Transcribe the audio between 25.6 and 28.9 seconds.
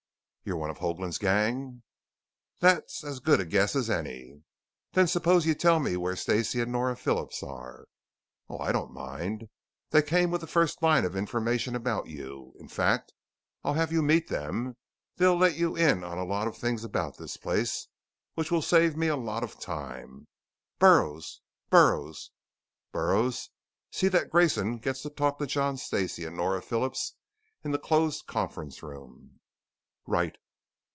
Stacey and Nora Phillips in the closed conference